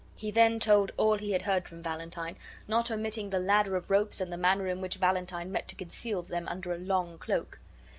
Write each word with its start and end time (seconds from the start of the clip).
He 0.17 0.31
then 0.31 0.59
told 0.59 0.91
all 0.97 1.19
he 1.19 1.33
had 1.33 1.43
heard 1.43 1.67
from 1.67 1.83
Valentine, 1.83 2.35
not 2.67 2.89
omitting 2.89 3.29
the 3.29 3.37
ladder 3.37 3.75
of 3.75 3.91
ropes 3.91 4.19
and 4.19 4.33
the 4.33 4.35
manner 4.35 4.65
in 4.65 4.81
which 4.81 4.95
Valentine 4.95 5.51
meant 5.51 5.67
to 5.67 5.75
conceal 5.75 6.23
them 6.23 6.47
under 6.47 6.73
a 6.73 6.77
long 6.79 7.19
cloak. 7.19 7.59